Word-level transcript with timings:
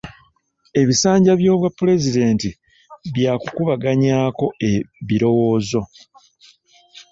Ebisanja 0.81 1.31
by'obwa 1.39 1.69
pulezidenti 1.77 2.49
byakukubaganyako 3.13 4.45
birowoozo. 5.07 5.81